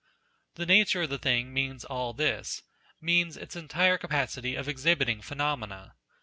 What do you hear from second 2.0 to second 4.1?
this; means its entire